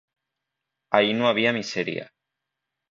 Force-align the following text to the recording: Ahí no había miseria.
Ahí 0.89 1.13
no 1.13 1.27
había 1.27 1.53
miseria. 1.53 2.11